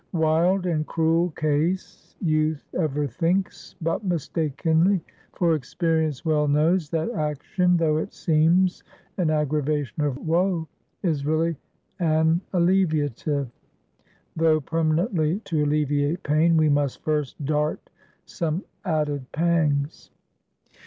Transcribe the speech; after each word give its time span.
Wild 0.13 0.65
and 0.65 0.83
cruel 0.87 1.29
case, 1.29 2.15
youth 2.21 2.67
ever 2.73 3.05
thinks; 3.05 3.75
but 3.83 4.03
mistakenly; 4.03 4.99
for 5.33 5.53
Experience 5.53 6.25
well 6.25 6.47
knows, 6.47 6.89
that 6.89 7.11
action, 7.11 7.77
though 7.77 7.97
it 7.97 8.11
seems 8.11 8.81
an 9.19 9.29
aggravation 9.29 10.01
of 10.03 10.17
woe, 10.17 10.67
is 11.03 11.23
really 11.27 11.55
an 11.99 12.41
alleviative; 12.51 13.47
though 14.35 14.59
permanently 14.59 15.37
to 15.41 15.63
alleviate 15.65 16.23
pain, 16.23 16.57
we 16.57 16.67
must 16.67 17.03
first 17.03 17.45
dart 17.45 17.91
some 18.25 18.63
added 18.83 19.31
pangs. 19.31 20.09